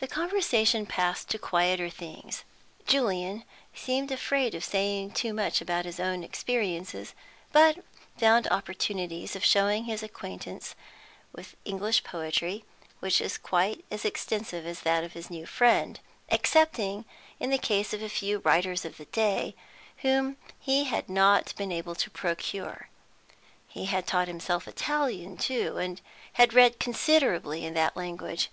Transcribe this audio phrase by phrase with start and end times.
[0.00, 2.44] The conversation passed to quieter things.
[2.86, 7.14] Julian seemed afraid of saying too much about his own experiences,
[7.50, 7.78] but
[8.18, 10.74] found opportunities of showing his acquaintance
[11.32, 12.66] with English poetry,
[13.00, 17.06] which was quite as extensive as that of his new friend, excepting
[17.40, 19.54] in the case of a few writers of the day,
[20.02, 22.90] whom he had not been able to procure.
[23.66, 26.02] He had taught himself Italian, too, and
[26.34, 28.50] had read considerably in that language.